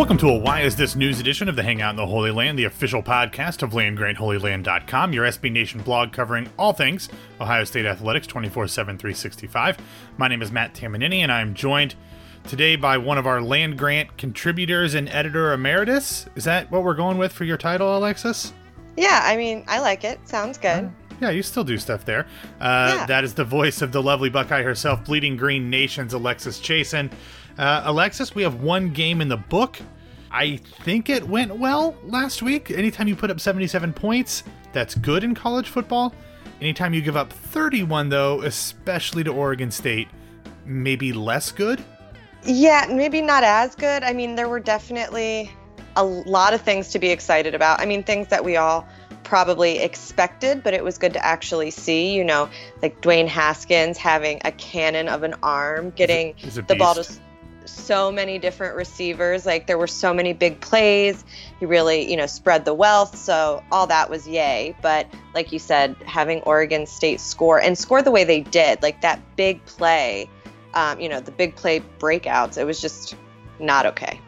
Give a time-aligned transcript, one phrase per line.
[0.00, 2.58] Welcome to a Why Is This News edition of the Hangout in the Holy Land,
[2.58, 8.26] the official podcast of LandGrantHolyLand.com, your SB Nation blog covering all things Ohio State athletics
[8.26, 9.76] 24 7, 365.
[10.16, 11.96] My name is Matt Tamanini, and I'm joined
[12.44, 16.24] today by one of our Land Grant contributors and editor emeritus.
[16.34, 18.54] Is that what we're going with for your title, Alexis?
[18.96, 20.26] Yeah, I mean, I like it.
[20.26, 20.84] Sounds good.
[20.84, 20.88] Uh,
[21.20, 22.26] yeah, you still do stuff there.
[22.58, 23.06] Uh, yeah.
[23.06, 27.12] That is the voice of the lovely Buckeye herself, Bleeding Green Nation's Alexis Chassen.
[27.58, 29.78] Uh, Alexis, we have one game in the book.
[30.30, 32.70] I think it went well last week.
[32.70, 36.14] Anytime you put up 77 points, that's good in college football.
[36.60, 40.08] Anytime you give up 31, though, especially to Oregon State,
[40.64, 41.82] maybe less good?
[42.44, 44.02] Yeah, maybe not as good.
[44.02, 45.50] I mean, there were definitely
[45.96, 47.80] a lot of things to be excited about.
[47.80, 48.86] I mean, things that we all
[49.24, 52.14] probably expected, but it was good to actually see.
[52.14, 52.48] You know,
[52.82, 56.34] like Dwayne Haskins having a cannon of an arm, getting
[56.66, 57.04] the ball to
[57.70, 59.46] so many different receivers.
[59.46, 61.24] Like there were so many big plays.
[61.58, 63.16] He really, you know, spread the wealth.
[63.16, 64.74] So all that was yay.
[64.82, 69.00] But like you said, having Oregon State score and score the way they did, like
[69.02, 70.28] that big play,
[70.74, 73.16] um, you know, the big play breakouts, it was just
[73.58, 74.20] not okay.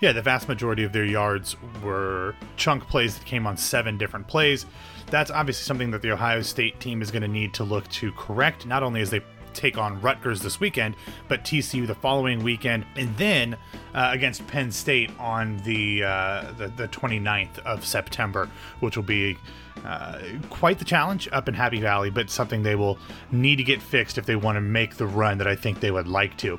[0.00, 4.26] Yeah, the vast majority of their yards were chunk plays that came on seven different
[4.28, 4.64] plays.
[5.08, 8.12] That's obviously something that the Ohio State team is going to need to look to
[8.12, 9.20] correct, not only as they
[9.52, 10.96] take on Rutgers this weekend,
[11.28, 13.56] but TCU the following weekend, and then
[13.94, 18.48] uh, against Penn State on the, uh, the, the 29th of September,
[18.80, 19.36] which will be
[19.84, 20.18] uh,
[20.50, 22.98] quite the challenge up in Happy Valley, but something they will
[23.30, 25.90] need to get fixed if they want to make the run that I think they
[25.90, 26.58] would like to.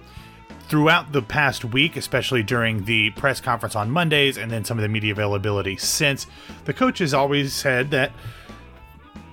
[0.67, 4.83] Throughout the past week, especially during the press conference on Mondays and then some of
[4.83, 6.27] the media availability since,
[6.65, 8.11] the coaches always said that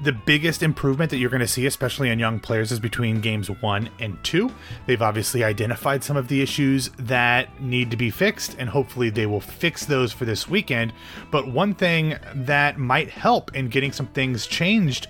[0.03, 3.51] the biggest improvement that you're going to see, especially in young players, is between games
[3.51, 4.51] one and two.
[4.87, 9.27] They've obviously identified some of the issues that need to be fixed, and hopefully they
[9.27, 10.93] will fix those for this weekend.
[11.31, 15.09] But one thing that might help in getting some things changed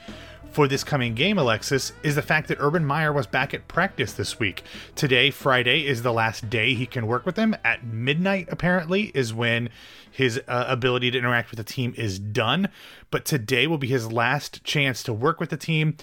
[0.58, 4.14] for this coming game, Alexis, is the fact that Urban Meyer was back at practice
[4.14, 4.64] this week.
[4.96, 7.54] Today, Friday, is the last day he can work with them.
[7.62, 9.68] At midnight, apparently, is when
[10.10, 12.70] his uh, ability to interact with the team is done.
[13.12, 15.96] But today will be his last chance to work with the team.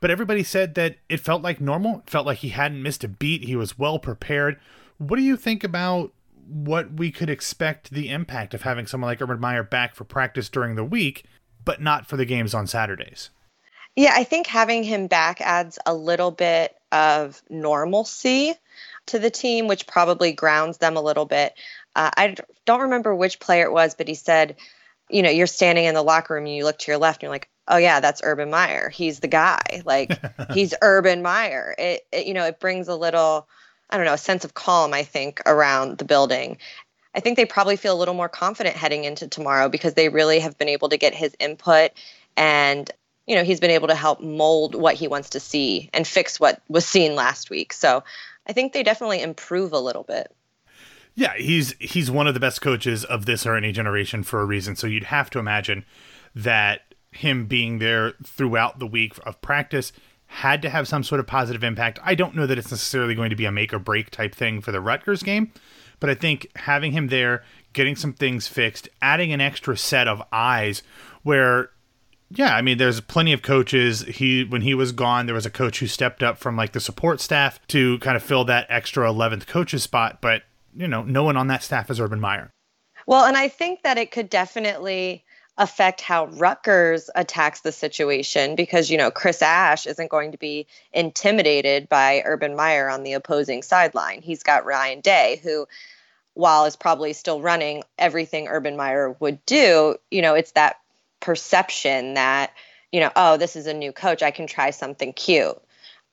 [0.00, 3.44] But everybody said that it felt like normal, felt like he hadn't missed a beat,
[3.44, 4.58] he was well prepared.
[4.96, 6.14] What do you think about
[6.48, 10.48] what we could expect the impact of having someone like Urban Meyer back for practice
[10.48, 11.26] during the week,
[11.66, 13.28] but not for the games on Saturdays?
[13.96, 18.54] Yeah, I think having him back adds a little bit of normalcy
[19.06, 21.54] to the team, which probably grounds them a little bit.
[21.94, 24.56] Uh, I don't remember which player it was, but he said,
[25.08, 27.22] you know, you're standing in the locker room and you look to your left and
[27.24, 28.88] you're like, oh yeah, that's Urban Meyer.
[28.88, 29.82] He's the guy.
[29.84, 30.18] Like
[30.52, 31.74] he's Urban Meyer.
[31.76, 33.48] It, it, you know, it brings a little,
[33.88, 34.94] I don't know, a sense of calm.
[34.94, 36.58] I think around the building.
[37.12, 40.38] I think they probably feel a little more confident heading into tomorrow because they really
[40.40, 41.90] have been able to get his input
[42.36, 42.88] and
[43.30, 46.40] you know, he's been able to help mold what he wants to see and fix
[46.40, 47.72] what was seen last week.
[47.72, 48.02] So
[48.48, 50.34] I think they definitely improve a little bit.
[51.14, 54.44] Yeah, he's he's one of the best coaches of this or any generation for a
[54.44, 54.74] reason.
[54.74, 55.84] So you'd have to imagine
[56.34, 59.92] that him being there throughout the week of practice
[60.26, 62.00] had to have some sort of positive impact.
[62.02, 64.60] I don't know that it's necessarily going to be a make or break type thing
[64.60, 65.52] for the Rutgers game,
[66.00, 70.20] but I think having him there, getting some things fixed, adding an extra set of
[70.32, 70.82] eyes
[71.22, 71.70] where
[72.32, 74.02] yeah, I mean, there's plenty of coaches.
[74.02, 76.80] He when he was gone, there was a coach who stepped up from like the
[76.80, 80.20] support staff to kind of fill that extra 11th coach's spot.
[80.20, 80.42] But
[80.74, 82.50] you know, no one on that staff is Urban Meyer.
[83.06, 85.24] Well, and I think that it could definitely
[85.58, 90.68] affect how Rutgers attacks the situation because you know Chris Ash isn't going to be
[90.92, 94.22] intimidated by Urban Meyer on the opposing sideline.
[94.22, 95.66] He's got Ryan Day who
[96.34, 100.76] while is probably still running everything Urban Meyer would do, you know, it's that
[101.20, 102.52] perception that,
[102.92, 104.22] you know, oh, this is a new coach.
[104.22, 105.60] I can try something cute.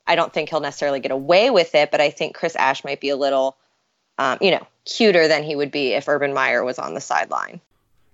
[0.06, 3.00] I don't think he'll necessarily get away with it, but I think Chris Ash might
[3.00, 3.56] be a little,
[4.18, 7.60] um, you know, cuter than he would be if Urban Meyer was on the sideline.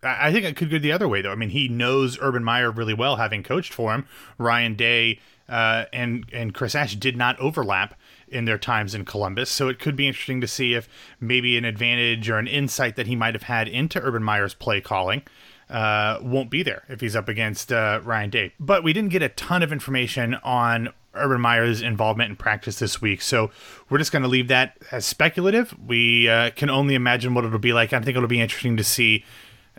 [0.02, 1.32] I think it could go the other way, though.
[1.32, 4.06] I mean, he knows Urban Meyer really well, having coached for him.
[4.38, 7.98] Ryan Day uh, and and Chris Ash did not overlap
[8.28, 10.88] in their times in Columbus, so it could be interesting to see if
[11.20, 14.80] maybe an advantage or an insight that he might have had into Urban Meyer's play
[14.80, 15.22] calling
[15.70, 18.52] uh, won't be there if he's up against uh, Ryan Day.
[18.58, 23.00] But we didn't get a ton of information on Urban Meyer's involvement in practice this
[23.00, 23.50] week, so
[23.88, 25.74] we're just going to leave that as speculative.
[25.86, 27.92] We uh, can only imagine what it'll be like.
[27.92, 29.24] I think it'll be interesting to see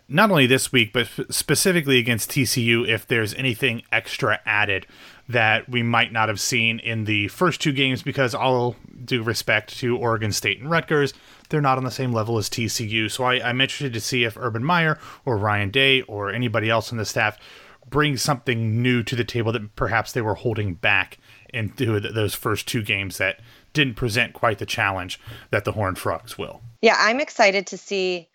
[0.08, 4.86] not only this week, but specifically against TCU, if there's anything extra added
[5.28, 9.76] that we might not have seen in the first two games, because all due respect
[9.80, 11.14] to Oregon State and Rutgers,
[11.50, 13.10] they're not on the same level as TCU.
[13.10, 16.92] So I, I'm interested to see if Urban Meyer or Ryan Day or anybody else
[16.92, 17.40] on the staff
[17.90, 21.18] brings something new to the table that perhaps they were holding back
[21.50, 23.40] into those first two games that
[23.74, 25.20] didn't present quite the challenge
[25.52, 26.62] that the Horned Frogs will.
[26.82, 28.30] Yeah, I'm excited to see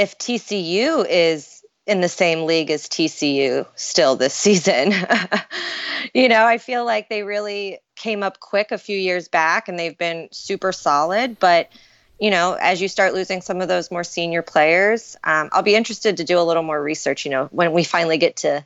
[0.00, 4.94] if TCU is in the same league as TCU still this season.
[6.14, 9.78] you know, I feel like they really came up quick a few years back and
[9.78, 11.38] they've been super solid.
[11.38, 11.68] But,
[12.18, 15.74] you know, as you start losing some of those more senior players, um, I'll be
[15.74, 18.64] interested to do a little more research, you know, when we finally get to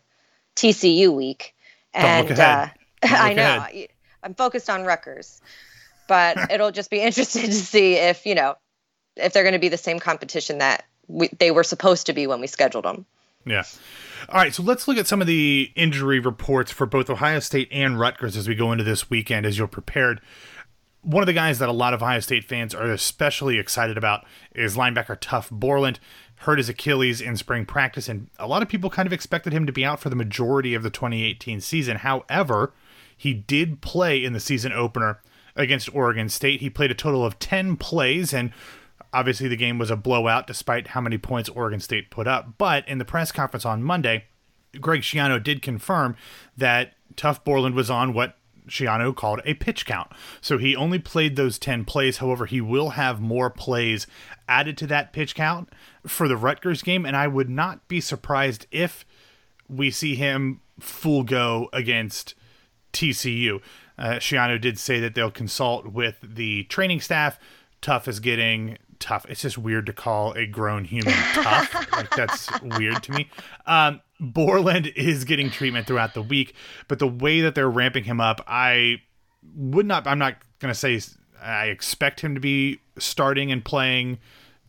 [0.54, 1.56] TCU week.
[1.92, 2.69] And uh,
[3.02, 3.88] I know ahead.
[4.22, 5.40] I'm focused on Rutgers,
[6.06, 8.54] but it'll just be interesting to see if, you know,
[9.16, 12.26] if they're going to be the same competition that we, they were supposed to be
[12.26, 13.06] when we scheduled them.
[13.46, 13.64] Yeah.
[14.28, 17.68] All right, so let's look at some of the injury reports for both Ohio State
[17.70, 20.20] and Rutgers as we go into this weekend as you're prepared.
[21.02, 24.24] One of the guys that a lot of Ohio State fans are especially excited about
[24.54, 26.00] is linebacker Tuf Borland.
[26.36, 29.66] Hurt his Achilles in spring practice, and a lot of people kind of expected him
[29.66, 31.98] to be out for the majority of the 2018 season.
[31.98, 32.72] However,
[33.16, 35.20] he did play in the season opener
[35.56, 36.60] against Oregon State.
[36.60, 38.52] He played a total of 10 plays and
[39.14, 42.58] Obviously, the game was a blowout despite how many points Oregon State put up.
[42.58, 44.25] But in the press conference on Monday,
[44.81, 46.16] Greg Schiano did confirm
[46.56, 48.37] that Tuf Borland was on what
[48.69, 50.11] Schiano called a pitch count.
[50.40, 52.19] So he only played those 10 plays.
[52.19, 54.06] However, he will have more plays
[54.49, 55.69] added to that pitch count
[56.06, 57.06] for the Rutgers game.
[57.06, 59.05] And I would not be surprised if
[59.69, 62.34] we see him full go against
[62.93, 63.60] TCU.
[63.96, 67.38] Uh, Schiano did say that they'll consult with the training staff.
[67.81, 69.26] Tuf is getting tough.
[69.28, 71.74] It's just weird to call a grown human tough.
[71.92, 73.28] like that's weird to me.
[73.66, 76.54] Um, Borland is getting treatment throughout the week,
[76.88, 79.02] but the way that they're ramping him up, I
[79.54, 80.06] would not.
[80.06, 80.98] I'm not gonna say
[81.42, 84.18] I expect him to be starting and playing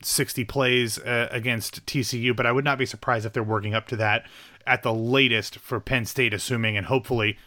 [0.03, 3.87] 60 plays uh, against TCU, but I would not be surprised if they're working up
[3.87, 4.25] to that
[4.67, 7.37] at the latest for Penn State, assuming and hopefully,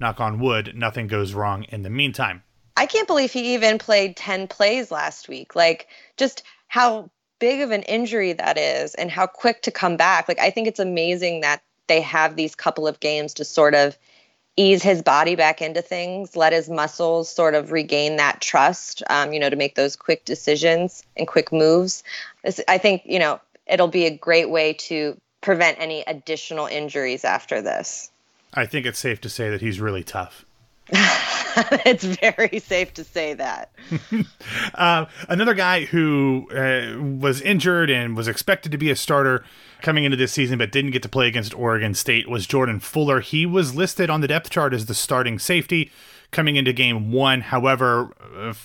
[0.00, 2.42] knock on wood, nothing goes wrong in the meantime.
[2.84, 5.56] I can't believe he even played 10 plays last week.
[5.56, 5.88] Like,
[6.18, 7.08] just how
[7.38, 10.28] big of an injury that is and how quick to come back.
[10.28, 13.96] Like, I think it's amazing that they have these couple of games to sort of
[14.58, 19.32] ease his body back into things, let his muscles sort of regain that trust, um,
[19.32, 22.04] you know, to make those quick decisions and quick moves.
[22.68, 27.62] I think, you know, it'll be a great way to prevent any additional injuries after
[27.62, 28.10] this.
[28.52, 30.44] I think it's safe to say that he's really tough.
[31.84, 33.70] it's very safe to say that.
[34.74, 39.44] uh, another guy who uh, was injured and was expected to be a starter
[39.82, 43.20] coming into this season but didn't get to play against Oregon State was Jordan Fuller.
[43.20, 45.92] He was listed on the depth chart as the starting safety
[46.34, 47.40] coming into game one.
[47.40, 48.10] However,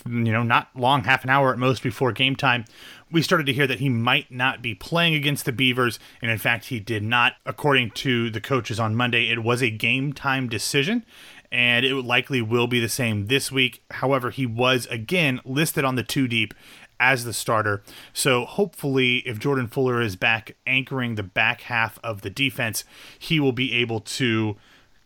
[0.04, 2.64] you know, not long, half an hour at most before game time,
[3.12, 5.98] we started to hear that he might not be playing against the Beavers.
[6.20, 7.34] And in fact, he did not.
[7.46, 11.04] According to the coaches on Monday, it was a game time decision
[11.52, 13.82] and it likely will be the same this week.
[13.90, 16.54] However, he was again listed on the two deep
[16.98, 17.82] as the starter.
[18.12, 22.84] So hopefully, if Jordan Fuller is back anchoring the back half of the defense,
[23.18, 24.56] he will be able to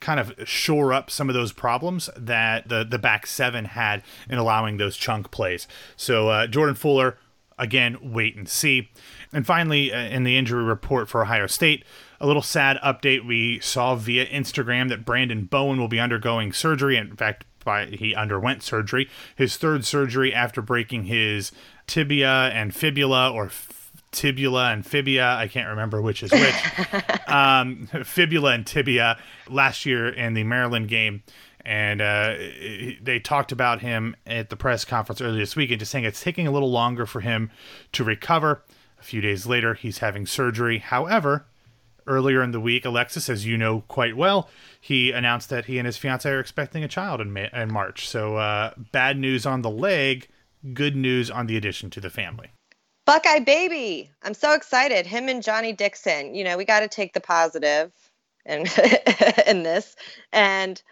[0.00, 4.36] kind of shore up some of those problems that the the back seven had in
[4.36, 5.66] allowing those chunk plays.
[5.96, 7.16] So uh, Jordan Fuller,
[7.58, 8.90] again, wait and see.
[9.32, 11.84] And finally, uh, in the injury report for Ohio State,
[12.20, 16.96] a little sad update we saw via Instagram that Branden Bowen will be undergoing surgery.
[16.96, 21.50] In fact, by, he underwent surgery, his third surgery after breaking his
[21.86, 25.34] tibia and fibula or f- tibula and fibia.
[25.34, 27.28] I can't remember which is which.
[27.28, 29.18] um, fibula and tibia
[29.48, 31.22] last year in the Maryland game.
[31.64, 32.34] And uh,
[33.00, 36.22] they talked about him at the press conference earlier this week and just saying it's
[36.22, 37.50] taking a little longer for him
[37.92, 38.62] to recover.
[39.00, 40.78] A few days later, he's having surgery.
[40.78, 41.46] However,
[42.06, 44.48] earlier in the week, Alexis, as you know quite well,
[44.80, 48.08] he announced that he and his fiance are expecting a child in, May, in March.
[48.08, 50.28] So, uh, bad news on the leg,
[50.72, 52.50] good news on the addition to the family.
[53.06, 54.10] Buckeye baby.
[54.22, 55.06] I'm so excited.
[55.06, 56.34] Him and Johnnie Dixon.
[56.34, 57.90] You know, we got to take the
[58.46, 59.94] and in, in this.
[60.32, 60.82] And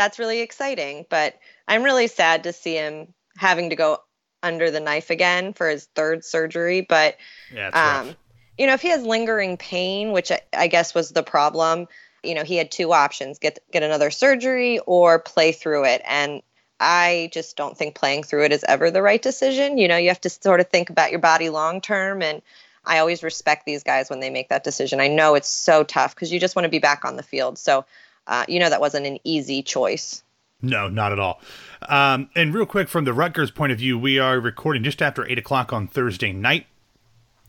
[0.00, 1.04] that's really exciting.
[1.10, 1.38] But
[1.68, 3.98] I'm really sad to see him having to go
[4.42, 6.80] under the knife again for his third surgery.
[6.80, 7.16] But
[7.52, 8.14] yeah, um,
[8.56, 11.86] you know, if he has lingering pain, which I, I guess was the problem,
[12.22, 16.02] you know, he had two options: get get another surgery or play through it.
[16.06, 16.42] And
[16.80, 19.76] I just don't think playing through it is ever the right decision.
[19.76, 22.22] You know, you have to sort of think about your body long term.
[22.22, 22.40] And
[22.86, 25.00] I always respect these guys when they make that decision.
[25.00, 27.58] I know it's so tough because you just want to be back on the field.
[27.58, 27.84] So,
[28.26, 30.22] uh, you know, that wasn't an easy choice.
[30.62, 31.40] No, not at all.
[31.88, 35.26] Um, and real quick, from the Rutgers point of view, we are recording just after
[35.26, 36.66] 8 o'clock on Thursday night.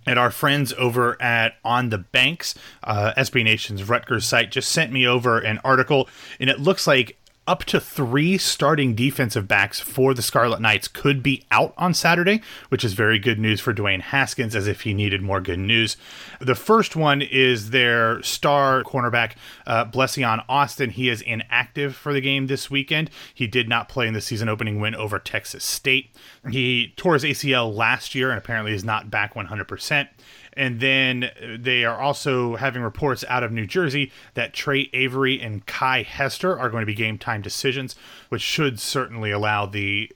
[0.06, 4.92] And our friends over at On the Banks, uh, SB Nation's Rutgers site, just sent
[4.92, 6.10] me over an article,
[6.40, 11.24] and it looks like up to three starting defensive backs for the Scarlet Knights could
[11.24, 14.94] be out on Saturday, which is very good news for Dwayne Haskins as if he
[14.94, 15.98] needed more good news.
[16.40, 19.34] The first one is their star cornerback,
[19.66, 20.92] uh, Blessuan Austin.
[20.92, 23.10] He is inactive for the game this weekend.
[23.34, 26.12] He did not play in the season opening win over Texas State.
[26.52, 30.08] He tore his ACL last year and apparently is not back 100%.
[30.54, 35.66] And then they are also having reports out of New Jersey that Tre Avery and
[35.66, 37.96] Kiy Hester are going to be game time decisions,
[38.30, 40.12] which should certainly allow the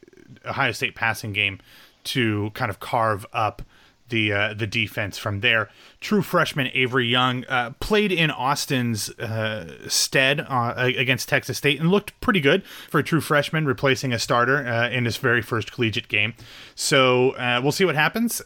[0.46, 1.60] Ohio State passing game
[2.06, 3.62] to kind of carve up
[4.10, 5.70] the uh, the defense from there.
[6.00, 11.90] True freshman Avery Young uh, played in Austin's uh, stead uh, against Texas State and
[11.90, 15.72] looked pretty good for a true freshman, replacing a starter uh, in his very first
[15.72, 16.34] collegiate game.
[16.76, 18.42] So uh, we'll see what happens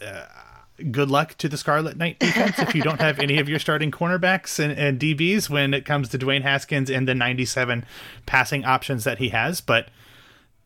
[0.92, 3.92] good luck to the Scarlet Knight defense if you don't have any of your starting
[3.92, 7.86] cornerbacks and, and, DBs when it comes to Dwayne Haskins and the 97
[8.26, 9.62] passing options that he has.
[9.62, 9.90] But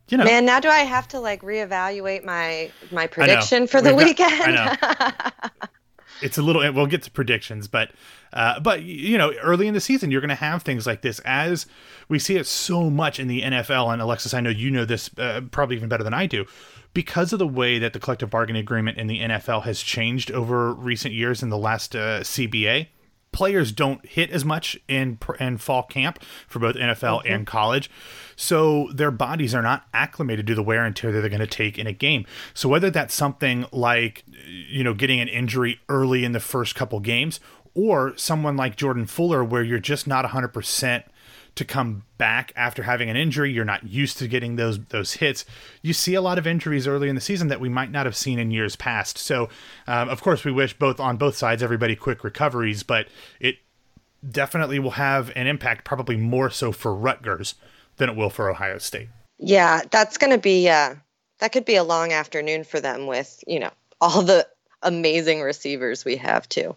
[0.09, 3.95] you know, man, now do I have to like reevaluate my my prediction for the
[3.95, 4.31] We've weekend?
[4.39, 5.67] Got, I know.
[6.21, 6.61] it's a little.
[6.73, 7.91] We'll get to predictions, but
[8.31, 11.19] uh, but you know, early in the season, you're going to have things like this
[11.19, 11.65] as
[12.09, 13.91] we see it so much in the NFL.
[13.91, 16.45] And Alexis, I know you know this uh, probably even better than I do
[16.93, 20.73] because of the way that the collective bargaining agreement in the NFL has changed over
[20.73, 22.87] recent years in the last uh, CBA,
[23.33, 27.33] players don't hit as much in in fall camp for both NFL mm-hmm.
[27.33, 27.89] and college.
[28.35, 31.47] So their bodies are not acclimated to the wear and tear that they're going to
[31.47, 32.25] take in a game.
[32.53, 36.99] So whether that's something like you know getting an injury early in the first couple
[36.99, 37.39] games
[37.75, 41.03] or someone like Jordan Fuller where you're just not 100%
[41.55, 43.51] to come back after having an injury.
[43.51, 45.45] You're not used to getting those those hits.
[45.81, 48.15] You see a lot of injuries early in the season that we might not have
[48.15, 49.17] seen in years past.
[49.17, 49.49] So,
[49.87, 53.07] um, of course, we wish both on both sides everybody quick recoveries, but
[53.39, 53.57] it
[54.29, 57.55] definitely will have an impact, probably more so for Rutgers
[57.97, 59.09] than it will for Ohio State.
[59.37, 60.95] Yeah, that's going to be uh,
[61.39, 64.47] that could be a long afternoon for them with you know all the
[64.81, 66.75] amazing receivers we have too.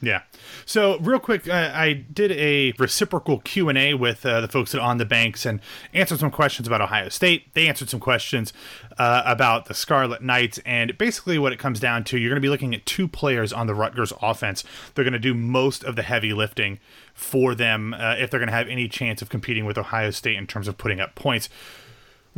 [0.00, 0.22] Yeah.
[0.64, 4.74] So real quick, uh, I did a reciprocal Q and A with uh, the folks
[4.74, 5.60] at On the Banks and
[5.92, 7.52] answered some questions about Ohio State.
[7.54, 8.52] They answered some questions
[8.96, 12.40] uh, about the Scarlet Knights, and basically what it comes down to, you're going to
[12.40, 14.62] be looking at two players on the Rutgers offense.
[14.94, 16.78] They're going to do most of the heavy lifting
[17.12, 20.36] for them uh, if they're going to have any chance of competing with Ohio State
[20.36, 21.48] in terms of putting up points.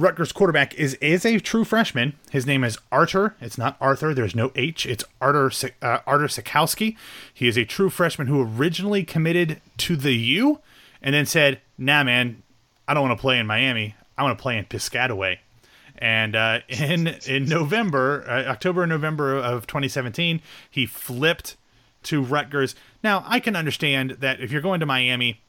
[0.01, 2.15] Rutgers quarterback is is a true freshman.
[2.31, 3.37] His name is Artur.
[3.39, 4.15] It's not Arthur.
[4.15, 4.87] There's no H.
[4.87, 5.53] It's Artur
[5.83, 6.97] uh, Artur Sitkowski.
[7.33, 10.61] He is a true freshman who originally committed to the U,
[11.03, 12.43] and then said, "Nah, man,
[12.89, 13.95] I don't want to play in Miami.
[14.17, 15.39] I want to play in Piscataway."
[15.99, 20.41] And uh, in in November, uh, October November of 2017,
[20.71, 21.57] he flipped
[22.05, 22.75] to Rutgers.
[23.05, 25.43] Now I can understand that if you're going to Miami,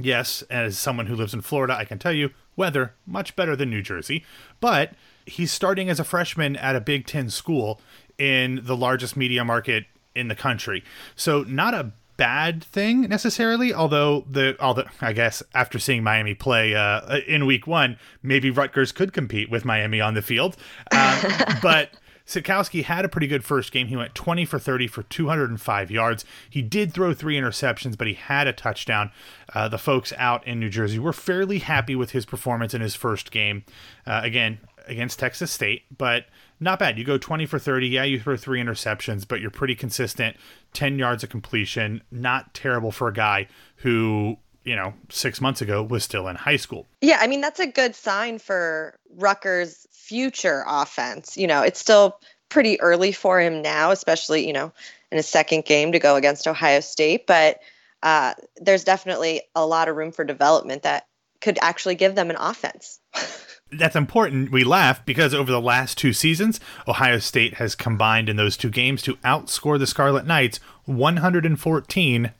[0.00, 3.70] yes, as someone who lives in Florida, I can tell you weather much better than
[3.70, 4.24] New Jersey,
[4.60, 4.92] but
[5.26, 7.80] he's starting as a freshman at a Big Ten school
[8.18, 10.82] in the largest media market in the country.
[11.14, 13.72] So not a bad thing necessarily.
[13.72, 18.92] Although the although I guess after seeing Miami play uh, in Week One, maybe Rutgers
[18.92, 20.56] could compete with Miami on the field.
[20.90, 21.20] Um,
[21.62, 21.90] but
[22.28, 23.86] Sitkowski had a pretty good first game.
[23.86, 26.26] He went 20 for 30 for 205 yards.
[26.48, 29.10] He did throw three interceptions, but he had a touchdown.
[29.54, 32.94] Uh, the folks out in New Jersey were fairly happy with his performance in his
[32.94, 33.64] first game.
[34.06, 36.26] Uh, again, against Texas State, but
[36.60, 36.98] not bad.
[36.98, 37.88] You go 20 for 30.
[37.88, 40.36] Yeah, you throw three interceptions, but you're pretty consistent.
[40.74, 42.02] 10 yards of completion.
[42.10, 46.58] Not terrible for a guy who you know, six months ago was still in high
[46.58, 46.86] school.
[47.00, 51.38] Yeah, I mean, that's a good sign for Rutgers' future offense.
[51.38, 52.20] You know, it's still
[52.50, 54.70] pretty early for him now, especially, you know,
[55.10, 57.26] in his second game to go against Ohio State.
[57.26, 57.60] But
[58.02, 61.06] uh, there's definitely a lot of room for development that
[61.40, 63.00] could actually give them an offense.
[63.72, 64.52] That's important.
[64.52, 68.70] We laugh because over the last two seasons, Ohio State has combined in those two
[68.70, 72.32] games to outscore the Scarlet Knights 114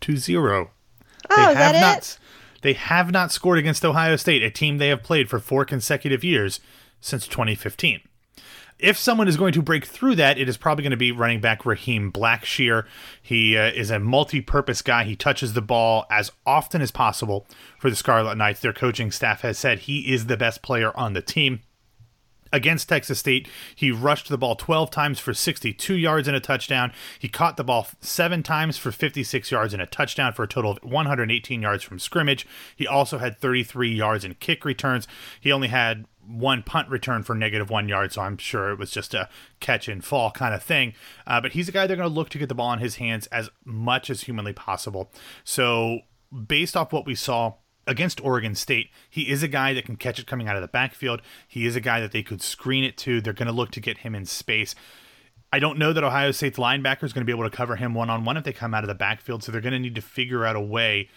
[0.00, 0.70] to 0.
[1.30, 2.18] Oh, they have that not, it?
[2.62, 6.24] They have not scored against Ohio State, a team they have played for four consecutive
[6.24, 6.60] years
[7.00, 8.00] since 2015.
[8.78, 11.40] If someone is going to break through that, it is probably going to be running
[11.40, 12.84] back Raheem Blackshear.
[13.22, 15.04] He uh, is a multi purpose guy.
[15.04, 17.46] He touches the ball as often as possible
[17.78, 18.60] for the Scarlet Knights.
[18.60, 21.60] Their coaching staff has said he is the best player on the team
[22.56, 26.90] Against Texas State, he rushed the ball 12 times for 62 yards and a touchdown.
[27.18, 30.70] He caught the ball seven times for 56 yards and a touchdown for a total
[30.70, 32.46] of 118 yards from scrimmage.
[32.74, 35.06] He also had 33 yards in kick returns.
[35.38, 38.90] He only had one punt return for negative one yard, so I'm sure it was
[38.90, 39.28] just a
[39.60, 40.94] catch and fall kind of thing.
[41.26, 42.94] Uh, but he's a guy they're going to look to get the ball in his
[42.96, 45.12] hands as much as humanly possible.
[45.44, 46.00] So,
[46.48, 50.18] based off what we saw against Oregon State, he is a guy that can catch
[50.18, 51.22] it coming out of the backfield.
[51.46, 53.20] He is a guy that they could screen it to.
[53.20, 54.74] They're going to look to get him in space.
[55.52, 57.94] I don't know that Ohio State's linebacker is going to be able to cover him
[57.94, 59.42] one on one if they come out of the backfield.
[59.42, 61.08] So they're going to need to figure out a way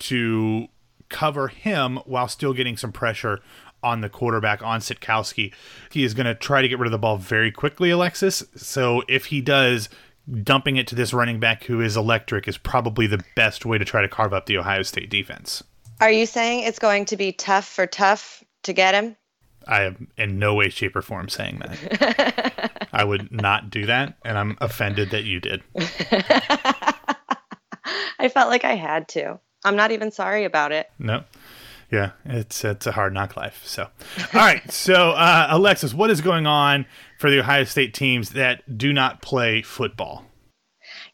[0.00, 0.66] to
[1.08, 3.40] cover him while still getting some pressure
[3.82, 5.52] on the quarterback on Sitkowski.
[5.92, 8.42] He is going to try to get rid of the ball very quickly, Alexis.
[8.56, 9.88] So if he does,
[10.42, 13.84] dumping it to this running back who is electric is probably the best way to
[13.84, 15.62] try to carve up the Ohio State defense.
[16.00, 19.16] Are you saying it's going to be tough for tough to get him?
[19.66, 22.88] I am in no way, shape, or form saying that.
[22.92, 25.62] I would not do that, and I'm offended that you did.
[28.18, 29.40] I felt like I had to.
[29.64, 30.88] I'm not even sorry about it.
[30.98, 31.24] No.
[31.90, 33.62] Yeah, it's it's a hard knock life.
[33.64, 33.90] So, all
[34.34, 34.62] right.
[34.72, 36.86] So, uh, Alexis, what is going on
[37.18, 40.25] for the Ohio State teams that do not play football?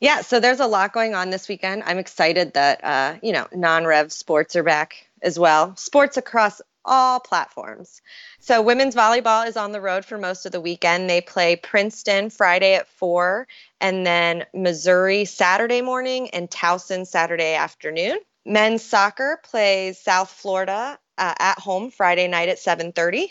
[0.02, 1.84] Yeah, so there's a lot going on this weekend.
[1.86, 5.76] I'm excited that uh, you know non-rev sports are back as well.
[5.76, 8.02] Sports across all platforms.
[8.40, 11.08] So women's volleyball is on the road for most of the weekend.
[11.08, 13.46] They play Princeton Friday at four,
[13.80, 18.18] and then Missouri Saturday morning and Towson Saturday afternoon.
[18.44, 23.28] Men's soccer plays South Florida uh, at home Friday night at 7:30,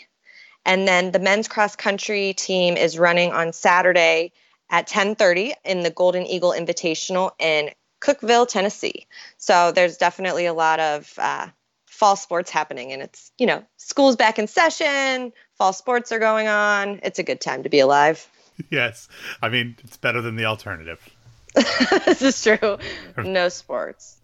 [0.64, 4.32] and then the men's cross country team is running on Saturday
[4.72, 9.06] at 10:30 in the Golden Eagle Invitational in Cookeville, Tennessee.
[9.36, 11.48] So there's definitely a lot of uh,
[11.86, 16.48] fall sports happening, and it's you know school's back in session, fall sports are going
[16.48, 16.98] on.
[17.04, 18.26] It's a good time to be alive.
[18.70, 19.08] Yes,
[19.40, 21.00] I mean it's better than the alternative.
[21.54, 22.78] this is true.
[23.16, 24.18] No sports.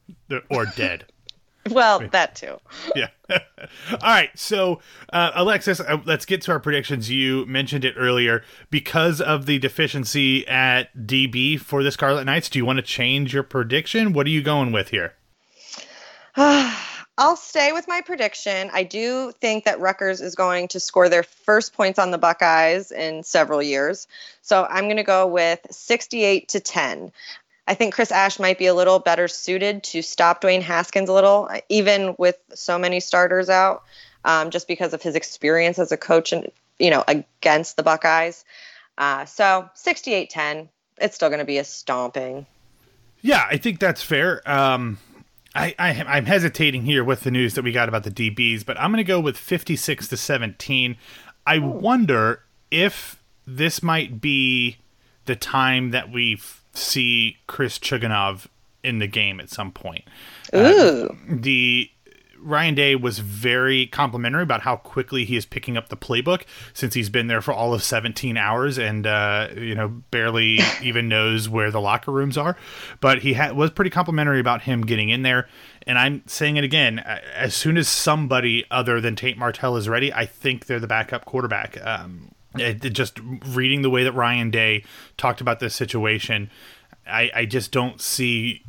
[0.50, 1.07] Or dead.
[1.75, 2.59] well, that too.
[2.95, 3.09] yeah.
[3.31, 3.39] All
[4.03, 4.31] right.
[4.35, 4.81] So,
[5.13, 7.11] uh, Alexis, uh, let's get to our predictions.
[7.11, 8.43] You mentioned it earlier.
[8.71, 13.35] Because of the deficiency at DB for the Scarlet Knights, do you want to change
[13.35, 14.12] your prediction?
[14.12, 15.14] What are you going with here?
[17.21, 18.71] I'll stay with my prediction.
[18.73, 22.92] I do think that Rutgers is going to score their first points on the Buckeyes
[22.92, 24.07] in several years.
[24.42, 27.11] So I'm going to go with 68 to 10.
[27.68, 31.12] I think Chris Ash might be a little better suited to stop Dwayne Haskins a
[31.12, 33.83] little, even with so many starters out,
[34.24, 38.46] um, just because of his experience as a coach and you know against the Buckeyes.
[38.96, 42.46] Uh, so 68-10, it's still going to be a stomping.
[43.20, 44.48] Yeah, I think that's fair.
[44.50, 44.98] Um,
[45.54, 48.81] I, I am hesitating here with the news that we got about the DBs, but
[48.81, 50.96] I'm going to go with 56 to 17.
[51.46, 54.78] I wonder if this might be
[55.26, 56.40] the time that we
[56.79, 58.47] see Chris Chugunov
[58.83, 60.05] in the game at some point.
[60.53, 61.09] Uh, Ooh.
[61.09, 61.91] Uh, the
[62.41, 66.95] Ryan Day was very complimentary about how quickly he is picking up the playbook since
[66.95, 71.49] he's been there for all of 17 hours and uh, you know barely even knows
[71.49, 72.57] where the locker rooms are.
[73.01, 75.49] But he ha- was pretty complimentary about him getting in there.
[75.87, 80.12] And I'm saying it again: as soon as somebody other than Tate Martell is ready,
[80.12, 81.79] I think they're the backup quarterback.
[81.85, 84.85] Um, it, it just reading the way that Ryan Day
[85.16, 86.51] talked about this situation,
[87.07, 88.62] I, I just don't see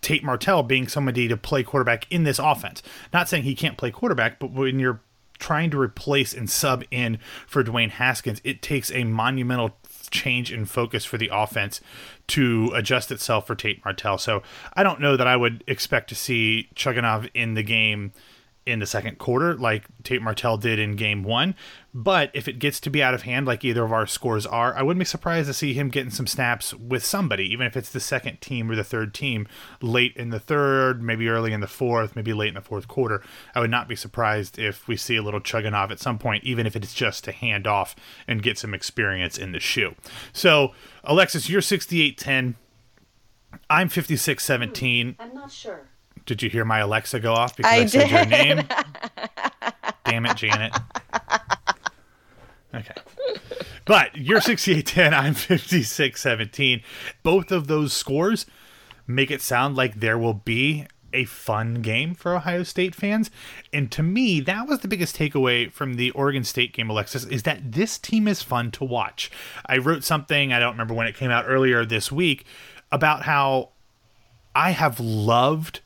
[0.00, 2.82] Tate Martell being somebody to play quarterback in this offense.
[3.12, 5.00] Not saying he can't play quarterback, but when you're
[5.38, 9.76] trying to replace and sub in for Dwayne Haskins, it takes a monumental
[10.10, 11.80] change in focus for the offense
[12.28, 14.18] to adjust itself for Tate Martell.
[14.18, 14.42] So
[14.74, 18.12] I don't know that I would expect to see Chugunov in the game
[18.68, 21.54] in the second quarter, like Tate Martell did in game one.
[21.94, 24.76] But if it gets to be out of hand, like either of our scores are,
[24.76, 27.90] I wouldn't be surprised to see him getting some snaps with somebody, even if it's
[27.90, 29.48] the second team or the third team
[29.80, 33.22] late in the third, maybe early in the fourth, maybe late in the fourth quarter.
[33.54, 36.66] I would not be surprised if we see a little Chugunov at some point, even
[36.66, 37.96] if it's just to hand off
[38.28, 39.94] and get some experience in the shoe.
[40.32, 42.56] So, Alexis, you're 68 10.
[43.70, 45.16] I'm 56 17.
[45.18, 45.88] I'm not sure.
[46.28, 48.68] Did you hear my Alexa go off because I, I said your name?
[50.04, 50.76] Damn it, Janet.
[52.74, 52.94] Okay.
[53.86, 56.82] But you're 68-10, I'm 56-17.
[57.22, 58.44] Both of those scores
[59.06, 63.30] make it sound like there will be a fun game for Ohio State fans.
[63.72, 67.44] And to me, that was the biggest takeaway from the Oregon State game, Alexis, is
[67.44, 69.30] that this team is fun to watch.
[69.64, 72.44] I wrote something, I don't remember when it came out earlier this week,
[72.92, 73.70] about how
[74.54, 75.80] I have loved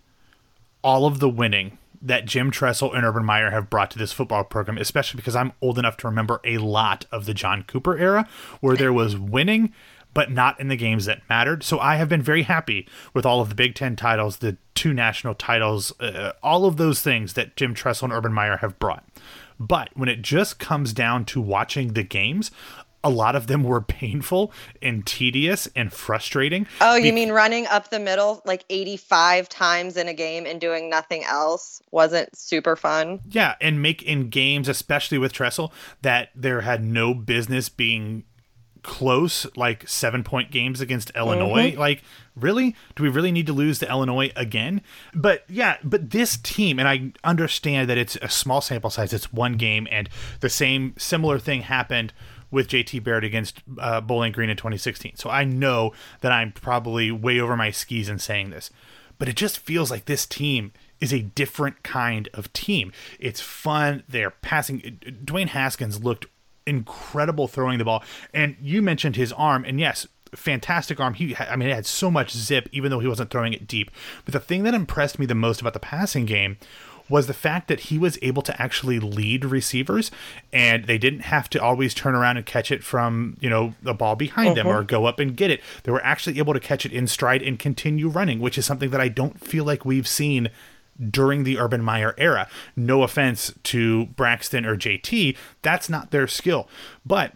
[0.83, 4.43] all of the winning that Jim Tressel and Urban Meyer have brought to this football
[4.43, 8.29] program, especially because I'm old enough to remember a lot of the John Cooper era
[8.61, 9.73] where there was winning
[10.15, 11.63] but not in the games that mattered.
[11.63, 14.93] So I have been very happy with all of the Big Ten titles, the two
[14.93, 19.05] national titles, uh, all of those things that Jim Tressel and Urban Meyer have brought.
[19.59, 22.51] But when it just comes down to watching the games,
[23.05, 26.67] a lot of them were painful and tedious and frustrating.
[26.81, 30.61] Oh, you be- mean running up the middle like 85 times in a game and
[30.61, 33.21] doing nothing else wasn't super fun?
[33.29, 38.25] Yeah, and make in games, especially with Tressel, that there had no business being
[38.83, 41.71] close like seven point games against Illinois.
[41.71, 41.81] Mm-hmm.
[41.81, 42.03] Like,
[42.35, 42.75] really?
[42.97, 44.83] Do we really need to lose to Illinois again?
[45.15, 49.33] But yeah, but this team, and I understand that it's a small sample size, it's
[49.33, 50.09] one game, and
[50.41, 52.13] the same similar thing happened
[52.53, 55.17] with JT Barrett against uh, Bowling Green in 2016.
[55.17, 58.71] So I know that I'm probably way over my skis in saying this,
[59.19, 62.93] but it just feels like this team is a different kind of team.
[63.19, 64.05] It's fun.
[64.09, 65.01] They're passing.
[65.25, 66.27] Dwayne Haskins looked
[66.67, 68.05] incredible throwing the ball.
[68.33, 71.15] And you mentioned his arm, and yes, fantastic arm.
[71.15, 73.91] He, I mean, it had so much zip, even though he wasn't throwing it deep.
[74.25, 76.59] But the thing that impressed me the most about the passing game
[77.09, 80.11] was the fact that he was able to actually lead receivers
[80.53, 83.95] and they didn't have to always turn around and catch it from, you know, the
[83.95, 84.55] ball behind uh-huh.
[84.55, 85.61] them or go up and get it.
[85.85, 88.91] They were actually able to catch it in stride and continue running, which is something
[88.91, 90.49] that I don't feel like we've seen
[91.11, 92.49] during the Urban Meyer era.
[92.77, 96.69] No offense to Braxton or JT, that's not their skill.
[97.05, 97.35] But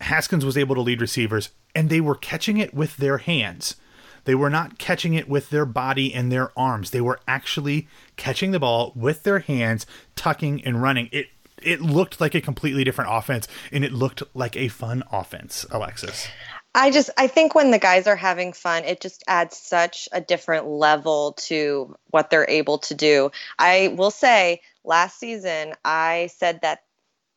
[0.00, 3.76] Haskins was able to lead receivers, and they were catching it with their hands.
[4.24, 6.90] They were not catching it with their body and their arms.
[6.90, 11.08] They were actually catching the ball with their hands, tucking and running.
[11.12, 11.28] It
[11.62, 16.28] it looked like a completely different offense, and it looked like a fun offense, Alexis.
[16.74, 20.20] I just I think when the guys are having fun, it just adds such a
[20.20, 23.30] different level to what they're able to do.
[23.58, 26.80] I will say last season I said that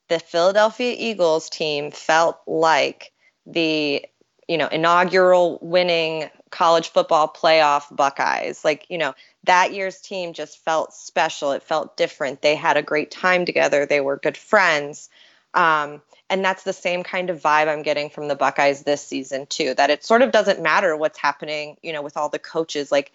[0.10, 3.12] the Philadelphia Eagles team felt like
[3.46, 4.04] the
[4.48, 8.64] you know inaugural winning college football playoff Buckeyes.
[8.64, 11.52] Like, you know, that year's team just felt special.
[11.52, 12.42] It felt different.
[12.42, 13.86] They had a great time together.
[13.86, 15.10] They were good friends.
[15.54, 19.46] Um, and that's the same kind of vibe I'm getting from the Buckeyes this season
[19.46, 19.74] too.
[19.74, 22.92] That it sort of doesn't matter what's happening, you know, with all the coaches.
[22.92, 23.12] Like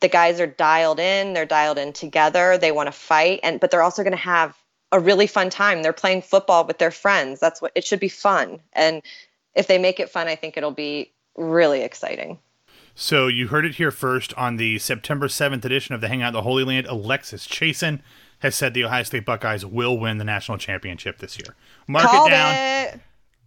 [0.00, 3.70] the guys are dialed in, they're dialed in together, they want to fight, and but
[3.70, 4.56] they're also going to have
[4.92, 5.82] a really fun time.
[5.82, 7.40] They're playing football with their friends.
[7.40, 8.60] That's what it should be fun.
[8.72, 9.02] And
[9.54, 12.38] if they make it fun, I think it'll be really exciting.
[13.02, 16.42] So you heard it here first on the September 7th edition of the Hangout the
[16.42, 16.86] Holy Land.
[16.86, 18.00] Alexis Chassen
[18.40, 21.56] has said the Ohio State Buckeyes will win the national championship this year.
[21.88, 22.54] Mark Called it down.
[22.54, 23.00] It.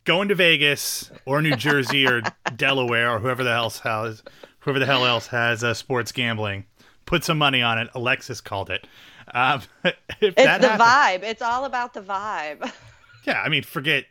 [0.05, 2.23] Going to Vegas or New Jersey or
[2.55, 4.23] Delaware or whoever the else has
[4.61, 6.65] whoever the hell else has uh, sports gambling.
[7.05, 7.89] Put some money on it.
[7.93, 8.87] Alexis called it.
[9.35, 9.61] Um,
[10.19, 11.21] it's the happens, vibe.
[11.29, 12.71] It's all about the vibe.
[13.25, 14.03] Yeah, I mean, forget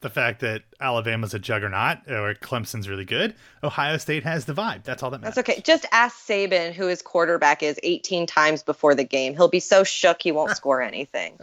[0.00, 3.34] the fact that Alabama's a juggernaut or Clemson's really good.
[3.64, 4.84] Ohio State has the vibe.
[4.84, 5.36] That's all that matters.
[5.36, 5.60] That's okay.
[5.62, 9.34] Just ask Saban who his quarterback is 18 times before the game.
[9.34, 11.38] He'll be so shook he won't score anything.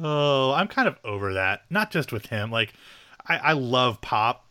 [0.00, 1.62] oh, I'm kind of over that.
[1.70, 2.50] Not just with him.
[2.50, 2.74] Like,
[3.26, 4.44] I, I love Pop.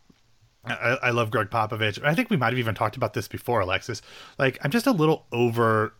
[0.64, 2.02] I, I love Gregg Popovich.
[2.02, 4.02] I think we might have even talked about this before, Alexis.
[4.38, 5.94] Like, I'm just a little over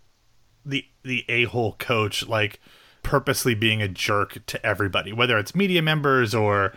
[0.64, 2.26] the the a hole coach.
[2.26, 2.60] Like,
[3.06, 6.74] purposely being a jerk to everybody, whether it's media members or,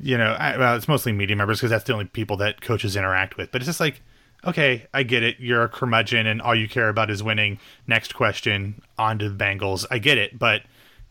[0.00, 2.96] you know, I, well, it's mostly media members because that's the only people that coaches
[2.96, 3.52] interact with.
[3.52, 4.02] But it's just like,
[4.44, 5.36] okay, I get it.
[5.38, 7.60] You're a curmudgeon and all you care about is winning.
[7.86, 9.86] Next question, on to the Bengals.
[9.88, 10.62] I get it, but.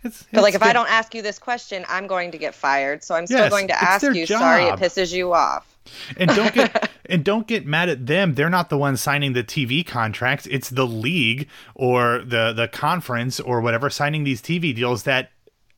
[0.04, 2.54] It's, it's but like, if I don't ask you this question, I'm going to get
[2.54, 3.06] fired.
[3.06, 4.26] So I'm still yes, going to ask you.
[4.26, 4.42] Job.
[4.42, 5.77] Sorry, it pisses you off
[6.18, 8.36] and don't get and don't get mad at them.
[8.36, 10.48] They're not the ones signing the TV contracts.
[10.50, 15.32] It's the league or the the conference or whatever signing these TV deals that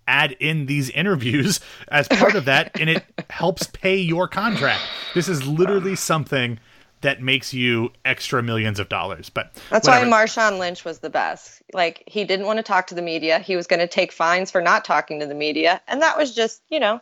[0.07, 4.81] add in these interviews as part of that and it helps pay your contract.
[5.13, 6.59] This is literally something
[7.01, 9.29] that makes you extra millions of dollars.
[9.29, 10.09] But that's whatever.
[10.09, 11.61] why Marshawn Lynch was the best.
[11.73, 13.39] Like he didn't want to talk to the media.
[13.39, 16.33] He was going to take fines for not talking to the media, and that was
[16.33, 16.99] just you know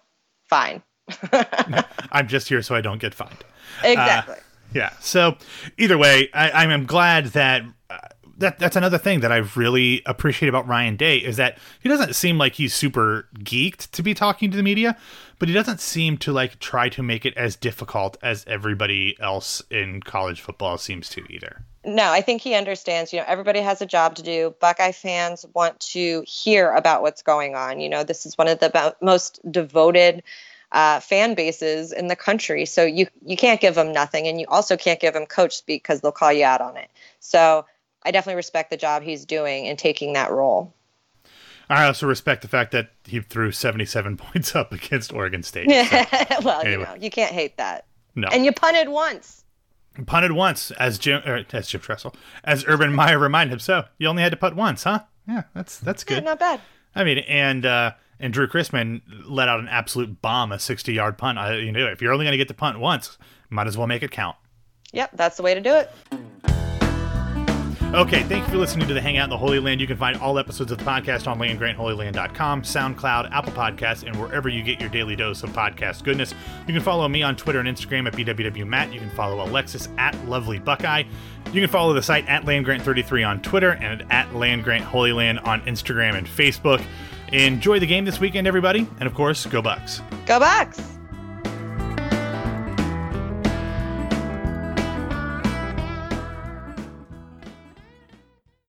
[0.50, 0.84] fine.
[2.12, 3.44] I'm just here so I don't get fined.
[3.84, 4.36] Exactly.
[4.36, 4.40] Uh,
[4.74, 4.92] yeah.
[5.00, 5.38] So
[5.78, 7.64] either way, I, am glad that.
[7.90, 7.98] Uh,
[8.40, 12.14] that, that's another thing that I really appreciate about Ryan Day is that he doesn't
[12.14, 14.96] seem like he's super geeked to be talking to the media,
[15.40, 19.64] but he doesn't seem to like try to make it as difficult as everybody else
[19.72, 21.64] in college football seems to either.
[21.84, 23.14] No, I think he understands.
[23.14, 24.54] You know, everybody has a job to do.
[24.60, 27.80] Buckeye fans want to hear about what's going on.
[27.80, 30.22] You know, this is one of the most devoted
[30.72, 32.66] uh, fan bases in the country.
[32.66, 35.84] So you you can't give them nothing, and you also can't give them coach speak
[35.84, 36.90] because they'll call you out on it.
[37.20, 37.66] So
[38.04, 40.74] I definitely respect the job he's doing and taking that role.
[41.70, 45.70] I also respect the fact that he threw 77 points up against Oregon State.
[45.70, 46.06] So,
[46.44, 46.72] well, anyway.
[46.72, 47.86] you know, you can't hate that.
[48.16, 48.30] No.
[48.32, 49.44] And you punted once.
[50.06, 53.60] Punted once, as Jim, or, as Jim Tressel, as Urban Meyer reminded him.
[53.60, 55.00] So you only had to putt once, huh?
[55.28, 56.24] Yeah, that's that's Yeah, good.
[56.26, 56.62] not bad.
[56.96, 61.18] I mean, and uh, and Drue Chrisman let out an absolute bomb, a 60 yard
[61.18, 61.38] punt.
[61.38, 63.18] I, you know, if you're only going to get the punt once,
[63.50, 64.36] might as well make it count.
[64.94, 65.92] Yep, that's the way to do it.
[67.94, 69.80] Okay, thank you for listening to the Hangout in the Holy Land.
[69.80, 74.50] You can find all episodes of the podcast on landgrantholyland.com, SoundCloud, Apple Podcasts, and wherever
[74.50, 76.34] you get your daily dose of podcast goodness.
[76.68, 78.92] You can follow me on Twitter and Instagram at BWWMatt.
[78.94, 81.04] You can follow Alexis at Lovely Buckeye.
[81.54, 86.28] You can follow the site at LandGrant33 on Twitter and at LandGrantHolyland on Instagram and
[86.28, 86.84] Facebook.
[87.32, 90.02] Enjoy the game this weekend, everybody, and of course, go Bucks.
[90.26, 90.97] Go Bucks!